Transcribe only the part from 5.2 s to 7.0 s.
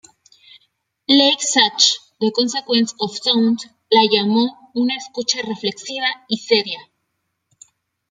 reflexiva y seria".